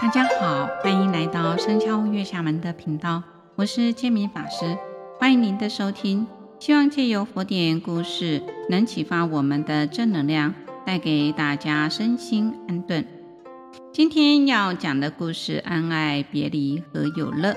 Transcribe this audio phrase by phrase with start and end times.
[0.00, 3.22] 大家好，欢迎来到僧敲月下门的频道，
[3.54, 4.76] 我是建明法师，
[5.18, 6.26] 欢迎您的收听。
[6.58, 10.52] 希望借由佛典故事，能启发我们的正能量，
[10.84, 13.06] 带给大家身心安顿。
[13.92, 17.52] 今天要讲的故事《恩爱别离和有乐》，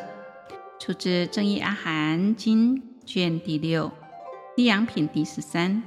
[0.79, 3.91] 出自《正义阿含经》卷第六，
[4.55, 5.83] 利养品第十三。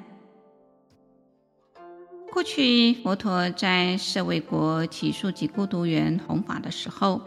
[2.33, 7.21] 过去佛陀在舍卫国只树及孤独园弘法的时候，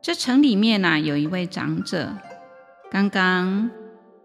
[0.00, 2.16] 这城里面呢、有一位长者，
[2.90, 3.68] 刚刚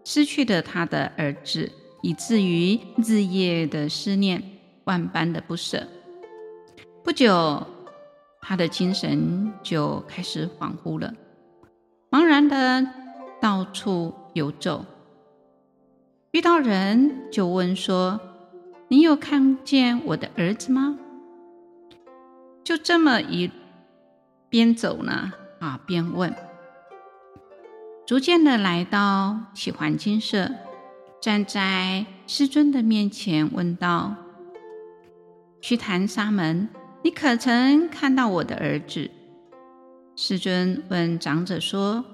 [0.04, 1.72] 失去了他的儿子，
[2.04, 4.44] 以至于日夜的思念，
[4.84, 5.86] 万般的不舍。
[7.04, 7.66] 不久，
[8.42, 11.14] 他的精神就开始恍惚了，
[12.12, 12.88] 茫然的
[13.42, 14.86] 到处游走，
[16.32, 18.22] 遇到人就问说。
[18.90, 20.98] 你有看见我的儿子吗？
[22.64, 23.52] 就这么一
[24.50, 26.34] 边走呢，啊，边问，
[28.06, 30.52] 逐渐的来到只桓精舍，
[31.22, 34.16] 站在师尊的面前，问道
[35.60, 36.70] ：“须檀沙门，
[37.04, 39.12] 你可曾看到我的儿子？”
[40.16, 42.06] 师尊问长者说：“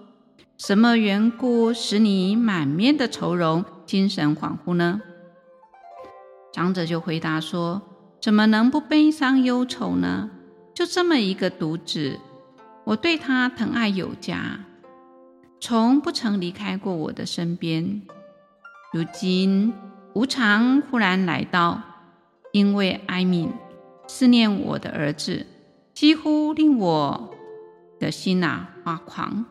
[0.58, 5.00] 什么缘故使你满面的愁容，精神恍惚呢？”
[6.54, 7.82] 长者就回答说
[8.22, 10.30] ：“怎么能不悲伤忧愁呢？
[10.76, 12.20] 就这么一个独子，
[12.84, 14.60] 我对他疼爱有加，
[15.60, 18.04] 从不曾离开过我的身边。
[18.92, 19.74] 如今
[20.14, 21.82] 无常忽然来到，
[22.52, 23.50] 因为哀悯
[24.08, 25.48] 思念我的儿子，
[25.96, 27.32] 几乎令我
[28.00, 29.44] 的心呐、啊、发狂。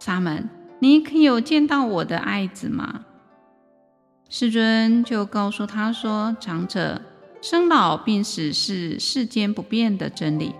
[0.00, 3.04] 沙门，你可有见到我的爱子吗？”
[4.34, 7.02] 世尊就告诉他说：“长者，
[7.42, 10.54] 生老病死是世间不变的真理，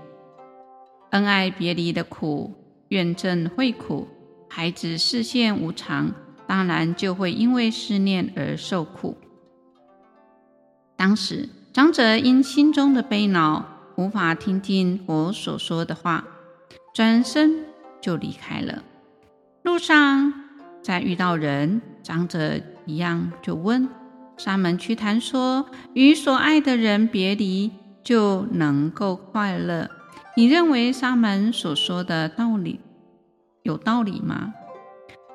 [1.13, 2.53] 恩爱别离的苦，
[2.89, 4.07] 怨憎会苦，
[4.51, 6.13] 孩子视线无常，
[6.47, 9.17] 当然就会因为思念而受苦。”
[10.95, 13.65] 当时长者因心中的悲恼，
[13.97, 16.23] 无法听进佛所说的话，
[16.93, 17.65] 转身
[18.03, 18.83] 就离开了。
[19.63, 20.31] 路上
[20.83, 22.61] 再遇到人，长者。
[22.87, 23.89] 一样就问
[24.37, 27.71] 沙门瞿昙说：“与所爱的人别离
[28.03, 29.91] 就能够快乐，
[30.37, 32.81] 你认为沙门所说的道理
[33.63, 34.55] 有道理吗？”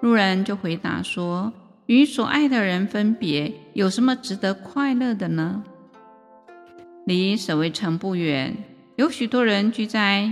[0.01, 1.53] 路人就回答说
[1.87, 5.63] ：“与所爱的人分别，有什么值得快乐的呢？”
[7.05, 8.57] 离舍卫城不远，
[8.97, 10.29] 有许多人聚在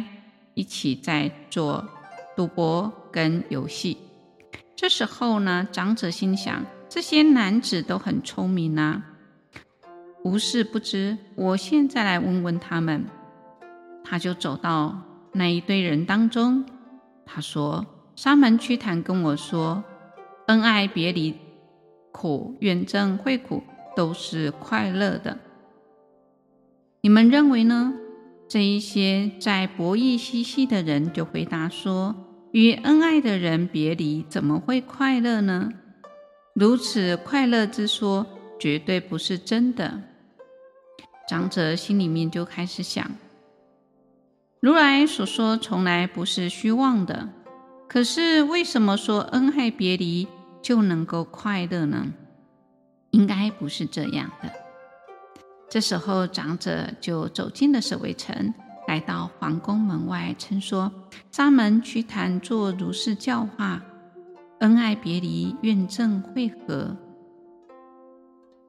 [0.53, 1.87] 一起在做
[2.35, 3.97] 赌博跟游戏。
[4.75, 6.65] 这时候呢，长者心想。
[6.95, 9.03] 这些男子都很聪明啊，
[10.23, 11.17] 无事不知。
[11.35, 13.03] 我现在来问问他们。
[14.01, 15.01] 他就走到
[15.33, 16.63] 那一堆人当中，
[17.25, 17.85] 他说
[18.15, 19.83] ：“沙门瞿昙跟我说，
[20.45, 21.35] 恩爱别离
[22.13, 23.61] 苦，怨憎会苦，
[23.93, 25.37] 都是快乐的。
[27.01, 27.93] 你们认为呢？”
[28.47, 32.15] 这一些在博弈嬉戏的人就回答说
[32.53, 35.71] ：“与恩爱的人别离，怎么会快乐呢？”
[36.57, 38.25] 如此快乐之说，
[38.57, 40.01] 绝对不是真的。
[41.27, 43.11] 长者心里面就开始想：
[44.61, 47.27] 如来所说从来不是虚妄的，
[47.89, 50.29] 可是为什么说恩爱别离
[50.61, 52.07] 就能够快乐呢？
[53.11, 54.49] 应该不是这样的。
[55.69, 58.53] 这时候，长者就走进了守卫城，
[58.87, 60.89] 来到皇宫门外，称说
[61.33, 63.81] ：“沙门瞿昙做如是教化。”
[64.59, 66.95] 恩爱别离，怨憎会合？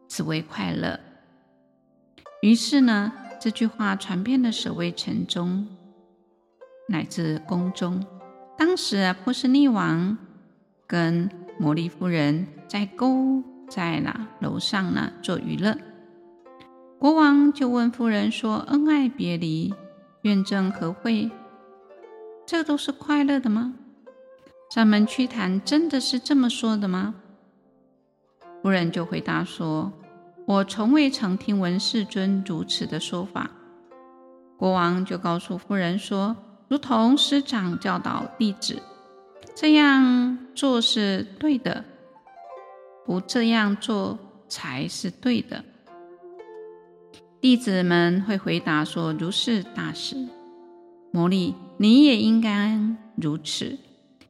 [0.09, 0.99] 此为快乐。
[2.43, 5.67] 于是呢，这句话传遍了舍卫城中，
[6.89, 8.05] 乃至宫中。
[8.59, 10.19] 当时啊，波斯匿王
[10.87, 15.77] 跟摩利夫人在勾在那楼上呢做娱乐。
[16.99, 19.75] 国王就问夫人说：“恩爱别离，
[20.23, 21.31] 怨憎何会？
[22.45, 23.75] 这都是快乐的吗？”
[24.69, 27.15] 上门去谈真的是这么说的吗？
[28.63, 29.93] 夫人就回答说
[30.45, 33.51] ：“我从未曾听闻世尊如此的说法。”
[34.59, 36.37] 国王就告诉夫人说
[36.69, 38.83] ：“如同师长教导弟子，
[39.55, 41.85] 这样做是对的，
[43.05, 44.19] 不这样做
[44.49, 45.65] 才是对的。”
[47.41, 50.27] 弟子们会回答说：“如是大师，
[51.13, 52.79] 摩利，你也应该
[53.15, 53.79] 如此。”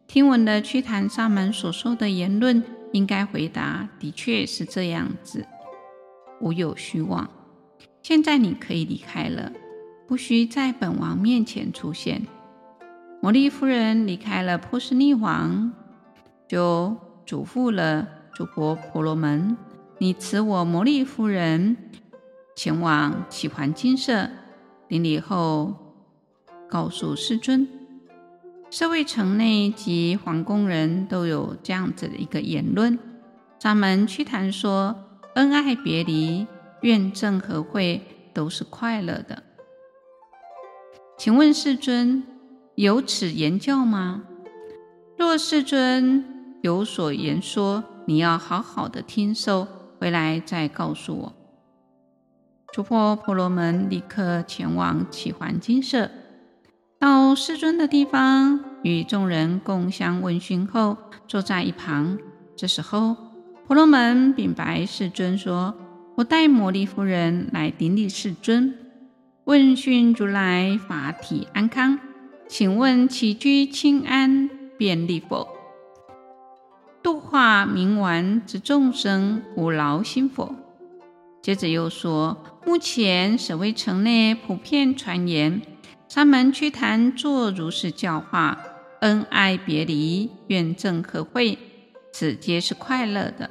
[0.07, 2.63] 听闻了屈檀沙门所说的言论，
[2.93, 5.45] 应该回答：的确是这样子，
[6.41, 7.29] 无有虚妄。
[8.03, 9.53] 现在你可以离开了。
[10.07, 12.23] 不需在本王面前出现。”
[13.21, 15.73] 摩利夫人离开了波斯匿王，
[16.49, 19.57] 就嘱咐了主婆婆罗门
[19.99, 21.77] ：“你辞我摩利夫人
[22.55, 24.29] 前往只桓精舍，
[24.87, 25.75] 顶礼后
[26.71, 27.69] 告诉世尊。”
[28.69, 32.99] 社会城内及皇宫人都有这样子的一个言论：
[33.59, 34.95] 沙门瞿昙说
[35.35, 36.47] ：“恩爱别离，
[36.83, 38.03] 怨憎和会，
[38.35, 39.43] 都是快乐的。”
[41.17, 42.25] 请问世尊，
[42.75, 44.25] 有此言教吗？
[45.17, 49.67] 若世尊有所言说，你要好好的听受，
[49.99, 51.33] 回来再告诉我。
[52.73, 56.11] 主婆婆罗门立刻前往只桓精舍，
[56.99, 60.97] 到世尊的地方，与众人共相问讯后，
[61.29, 62.17] 坐在一旁。
[62.57, 63.15] 这时候，
[63.67, 65.75] 婆罗门禀白世尊说
[66.17, 68.75] ：“我带摩利夫人来顶礼世尊，
[69.45, 71.99] 问讯如来法体安康。”
[72.49, 74.49] 请问起居清安
[74.79, 75.49] 便利否？
[77.03, 80.55] 度化冥顽之众生无劳心否？
[81.43, 85.61] 接着又说：目前舍卫城内普遍传言，
[86.09, 88.59] 三门瞿昙作如是教化，
[89.01, 91.59] 恩爱别离，愿证可会，
[92.13, 93.51] 此皆是快乐的。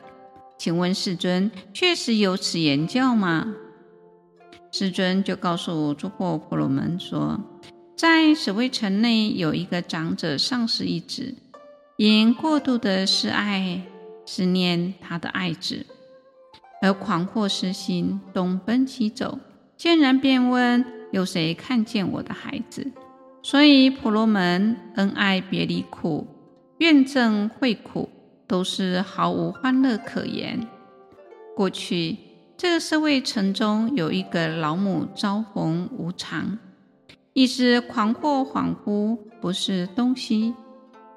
[0.57, 3.53] 请问世尊，确实有此言教吗？
[4.71, 7.39] 世尊就告诉诸婆婆罗门说。
[7.97, 11.35] 在舍卫城内有一个长者丧失一子，
[11.97, 13.81] 因过度的示爱
[14.25, 15.85] 思念他的爱子，
[16.81, 19.39] 而狂惑失心，东奔西走，
[19.77, 20.85] 见人便问：
[21.15, 22.91] 有谁看见我的孩子？
[23.41, 26.27] 所以婆罗门恩爱别离苦，
[26.79, 28.09] 怨憎会苦，
[28.45, 30.67] 都是毫无欢乐可言。
[31.55, 32.17] 过去
[32.57, 36.59] 这个社会城中有一个老母招逢无常。
[37.31, 40.53] 一时狂惑恍惚，不是东西；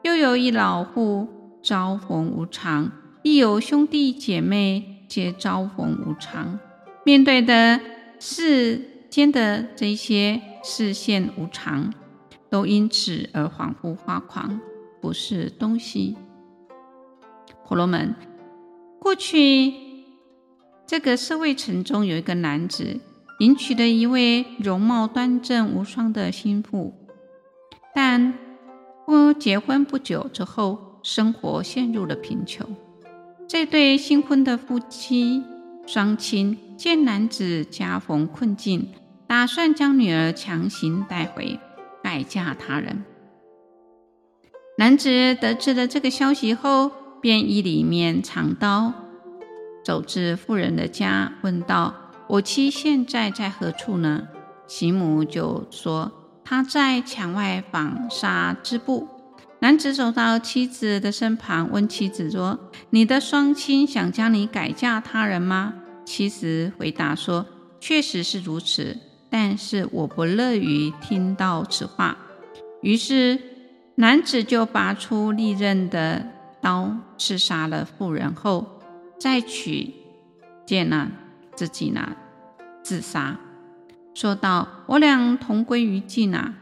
[0.04, 1.26] 又有一老妇
[1.60, 2.92] 遭逢无常，
[3.24, 6.60] 亦有兄弟姐妹皆遭逢无常。
[7.04, 7.80] 面对的
[8.20, 11.92] 是间的这些示现无常，
[12.50, 14.60] 都因此而恍惚发狂，
[15.00, 16.16] 不是东西。
[17.64, 18.14] 婆罗门，
[18.98, 19.74] 过去
[20.86, 23.00] 这个舍卫城中有一个男子。
[23.40, 26.92] 迎娶了一位容貌端正无双的新妇，
[27.94, 28.34] 但
[29.06, 32.66] 不结婚不久之后，生活陷入了贫穷。
[33.46, 35.44] 这对新婚的夫妻
[35.90, 38.90] 双亲见男子家逢困境，
[39.26, 41.58] 打算将女儿强行带回，
[42.02, 43.02] 改嫁他人。
[44.76, 46.90] 男子得知了这个消息后，
[47.22, 48.92] 便衣里面藏刀，
[49.82, 51.94] 走至妇人的家，问道。
[52.28, 54.28] 我妻现在在何处呢？
[54.66, 56.12] 其母就说
[56.44, 59.08] ：“她在墙外纺纱织布。”
[59.60, 62.58] 男子走到妻子的身旁，问妻子说
[62.90, 65.74] ：“你的双亲想将你改嫁他人吗？”
[66.06, 67.44] 妻子回答说
[67.80, 68.96] ：“确实是如此，
[69.28, 72.16] 但是我不乐于听到此话。”
[72.82, 73.38] 于是
[73.96, 76.24] 男子就拔出利刃的
[76.60, 78.80] 刀，刺杀了妇人后，
[79.18, 79.92] 再取
[80.64, 81.10] 剑呢。
[81.56, 82.14] 自己呢，
[82.84, 83.36] 自杀，
[84.14, 86.54] 说道：“我俩同归于尽啊！”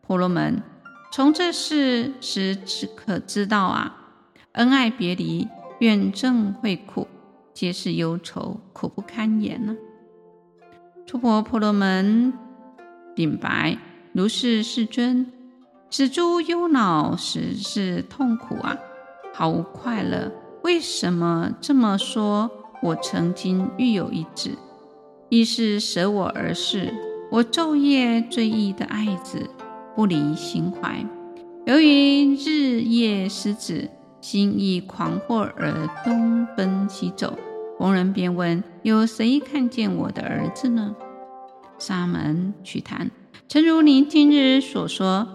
[0.00, 0.62] 婆罗门，
[1.10, 3.96] 从这事实只可知道啊，
[4.52, 5.48] 恩爱别离，
[5.80, 7.08] 怨憎会苦，
[7.54, 10.66] 皆是忧愁，苦不堪言呢、啊。
[11.06, 12.32] 诸婆婆罗门
[13.16, 13.78] 顶白
[14.12, 15.32] ：“如是世尊，
[15.90, 18.76] 此诸忧恼实是痛苦啊，
[19.32, 20.30] 毫无快乐。
[20.62, 22.50] 为什么这么说？”
[22.80, 24.50] 我曾经育有一子，
[25.30, 26.94] 亦是舍我而逝。
[27.28, 29.50] 我昼夜追忆的爱子，
[29.98, 31.04] 不离心怀。
[31.66, 33.90] 由于日夜失子，
[34.20, 37.36] 心意狂惑而东奔西走。
[37.76, 40.94] 逢人便问：有谁看见我的儿子呢？
[41.80, 43.10] 沙门瞿昙，
[43.48, 45.26] 诚如您今日所说，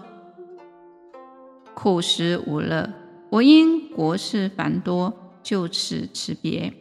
[1.74, 2.88] 苦实无乐。
[3.28, 6.72] 我因国事繁多，就此辞别。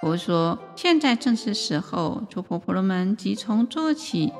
[0.00, 4.32] 佛说：“现在正是时候。”诸婆婆罗门即从做起，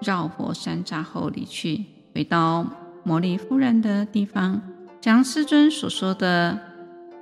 [0.00, 2.66] 绕佛山匝后离去，回到
[3.02, 4.62] 摩利夫人的地方，
[5.00, 6.58] 将师尊所说的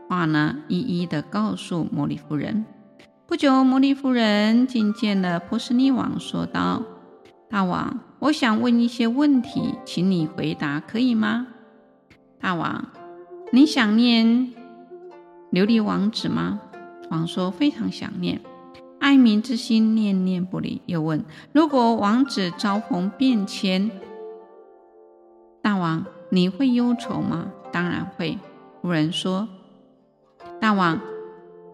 [0.09, 2.65] 话呢，一一的告诉摩利夫人。
[3.27, 6.83] 不久，摩利夫人觐见了波斯匿王，说道
[7.51, 11.49] ：“大王，我想问一些问题，请你回答，可以吗？”
[12.39, 12.89] 大王，
[13.53, 14.53] 你想念
[15.51, 16.61] 琉璃王子吗？
[17.11, 18.41] 王说：“非常想念。”
[19.07, 20.83] 爱民之心念念不离。
[20.87, 23.89] 又问：如果王子遭逢变迁，
[25.63, 27.53] 大王你会忧愁吗？
[27.71, 28.37] 当然会。
[28.83, 29.47] 夫人说：
[30.61, 31.01] 大王，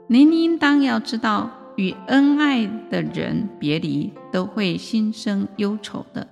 [0.09, 6.29] 您应当要知道，与恩爱的人别离，都会心生忧愁的。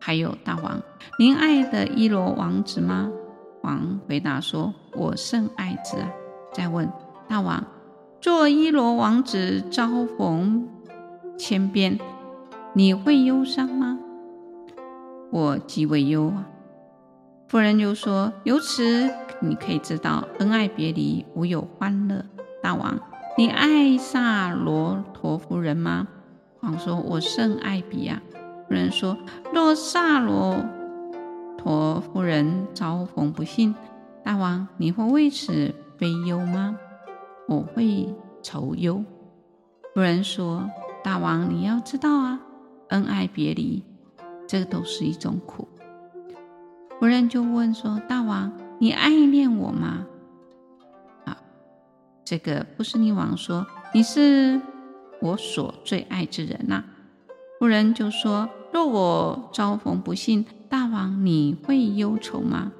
[0.00, 0.80] 还有大王，
[1.18, 3.12] 您爱的伊罗王子吗？
[3.62, 5.98] 王回答说：“我甚爱之。”
[6.54, 6.90] 再问
[7.28, 7.62] 大王
[8.22, 10.68] ：“若伊罗王子遭逢
[11.38, 11.98] 千变，
[12.74, 13.98] 你会忧伤吗？”
[15.30, 16.46] 我极为忧啊。
[17.46, 19.10] 夫人又说：“由此
[19.40, 22.24] 你可以知道，恩爱别离，无有欢乐。”
[22.62, 22.98] 大王，
[23.36, 26.08] 你爱萨罗陀夫人吗？
[26.60, 28.20] 王说：“我甚爱彼啊。”
[28.68, 29.16] 夫人说
[29.54, 30.64] ：“若萨罗
[31.56, 33.74] 陀夫人遭逢不幸，
[34.22, 36.76] 大王，你会为此悲忧吗？
[37.48, 39.02] 我会愁忧。”
[39.92, 40.70] 夫人说
[41.02, 42.40] ：“大王，你要知道啊，
[42.90, 43.82] 恩爱别离，
[44.46, 45.66] 这都是一种苦。”
[47.00, 50.06] 夫人就问说：“大王，你爱恋我吗？”
[51.26, 51.36] 啊，
[52.24, 54.60] 这个波斯匿王说：“你是
[55.20, 56.84] 我所最爱之人呐、啊。”
[57.58, 58.48] 夫人就说。
[58.70, 62.70] 若我遭逢不幸，大王你会忧愁吗？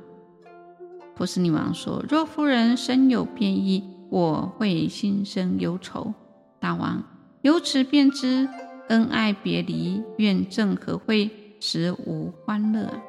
[1.16, 6.14] 波斯匿王说：若夫人身有变异，我会心生忧愁。
[6.58, 7.02] 大王
[7.42, 8.48] 由此便知，
[8.88, 13.00] 恩爱别离，怨憎和会，实无欢乐。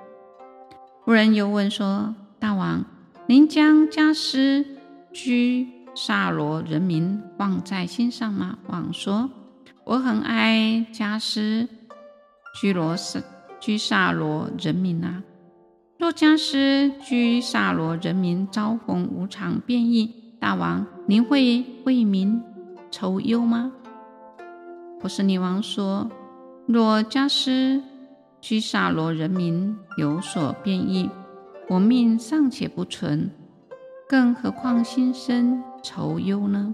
[1.04, 2.86] 夫人又问说：大王，
[3.28, 4.66] 您将迦尸
[5.12, 8.60] 居萨罗人民放在心上吗？
[8.68, 9.30] 王说：
[9.86, 11.68] 我很爱迦尸。
[12.60, 13.22] 居罗萨
[13.60, 15.24] 居萨罗人民啊，
[15.98, 22.42] 若迦尸居萨罗人民遭逢无常变异，大王您会为民
[22.90, 23.72] 愁忧吗？
[25.00, 26.10] 波斯匿王说：
[26.66, 27.82] 若迦尸
[28.40, 31.10] 居萨罗人民有所变异，
[31.68, 33.30] 我命尚且不存，
[34.08, 36.74] 更何况心生愁忧呢？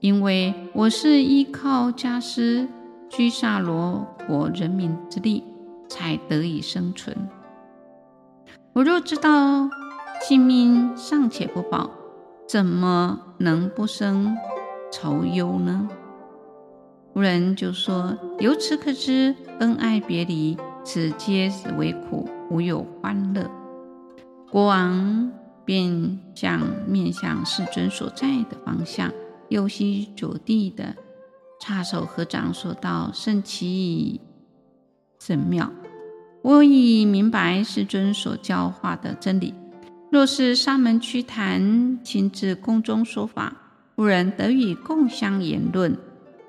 [0.00, 2.68] 因为我是依靠迦尸。
[3.10, 5.44] 居萨罗国人民之力，
[5.88, 7.16] 才得以生存。
[8.72, 9.70] 我若知道
[10.20, 11.88] 性命尚且不保，
[12.46, 14.36] 怎么能不生
[14.92, 15.88] 愁忧呢？
[17.12, 23.50] 夫人就说：“由此可知，恩爱别离，此皆是为苦，无有欢乐。”
[24.50, 25.32] 国王
[25.64, 29.10] 便向面向世尊所在的方向，
[29.48, 30.94] 右膝着地的。
[31.60, 34.20] 插手合掌说道：“甚奇
[35.18, 35.72] 甚妙！
[36.42, 39.54] 我已明白世尊所教化的真理。
[40.14, 43.56] 若是沙门屈谈亲自宫中说法，
[43.96, 45.98] 夫人得以共相言论。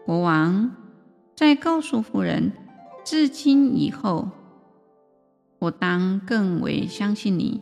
[0.05, 0.69] 国王
[1.35, 2.51] 再告诉夫人：
[3.03, 4.29] 至今以后，
[5.57, 7.59] 我当更为相信你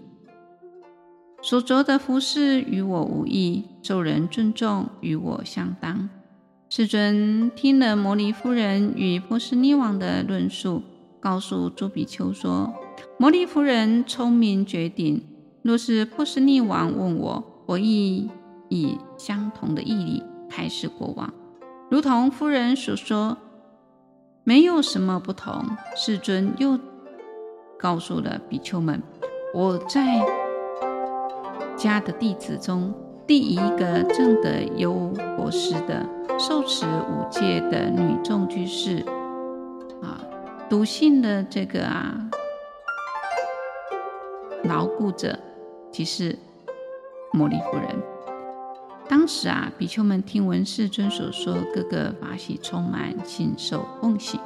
[1.42, 6.10] 所着的服饰与我无异，受人尊重与我相当。”
[6.68, 10.84] 世尊听了摩尼夫人与波斯匿王的论述，
[11.22, 12.74] 告诉朱比丘说
[13.18, 15.24] ：“摩尼夫人聪明绝顶，
[15.64, 18.30] 若是波斯匿王问我，我亦
[18.70, 21.34] 以相同的毅力开示国王，
[21.90, 23.38] 如同夫人所说，
[24.44, 25.66] 没有什么不同。”
[25.96, 26.78] 世尊又
[27.80, 29.02] 告诉了比丘们
[29.56, 30.20] ：“我在
[31.78, 32.94] 家的弟子中，
[33.26, 34.94] 第一个证得优
[35.38, 36.06] 婆塞的。”
[36.40, 39.06] 受持五戒的女众居士
[40.02, 40.20] 啊，
[40.68, 42.30] 笃信的这个啊，
[44.64, 45.38] 牢固者
[45.94, 46.38] 即是
[47.32, 47.88] 摩尼夫人。
[49.08, 54.38] 当时啊，比丘们听闻世尊所说，各个法喜充满，信受奉行。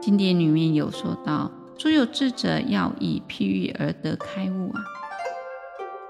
[0.00, 4.84] 经典里面有说到，诸有智者要以譬喻而得开悟啊。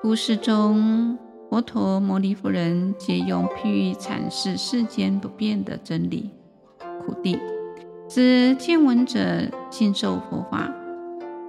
[0.03, 1.17] 故事中。
[1.51, 6.29] 佛陀、摩尼夫人皆用譬喻阐释世间不变的真理
[7.07, 7.39] 苦谛，
[8.09, 9.21] 使见闻者
[9.71, 10.69] 信受佛法。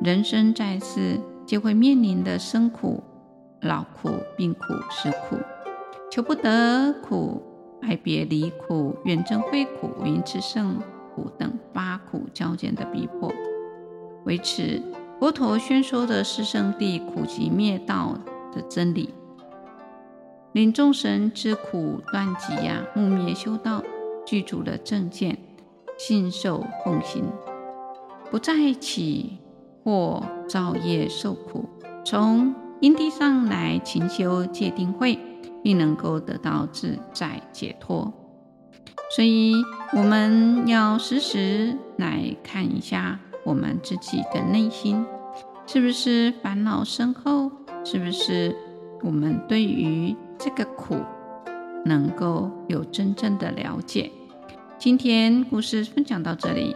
[0.03, 3.03] 人生在世，就会面临的生苦、
[3.61, 4.59] 老苦、病苦、
[4.89, 5.37] 死苦、
[6.11, 7.41] 求不得苦、
[7.81, 10.81] 爱别离苦、怨憎会苦、五阴炽盛
[11.13, 13.31] 苦等八苦交煎的逼迫。
[14.25, 14.81] 为此，
[15.19, 18.17] 佛陀宣说的四圣谛苦集灭道
[18.53, 19.13] 的真理。
[20.53, 23.83] 令众生知苦断集呀，慕灭修道，
[24.25, 25.37] 具足了正见，
[25.97, 27.25] 信受奉行，
[28.31, 29.37] 不再起
[29.85, 31.69] 或造业受苦，
[32.03, 35.19] 从因地上来勤修戒定慧，
[35.61, 38.11] 并能够得到自在解脱。
[39.15, 39.53] 所以
[39.93, 45.05] 我们要时时来看一下我们自己的内心，
[45.67, 47.51] 是不是烦恼深厚？
[47.83, 48.55] 是不是
[49.03, 50.95] 我们对于这个苦
[51.85, 54.11] 能够有真正的了解？
[54.79, 56.75] 今天故事分享到这里，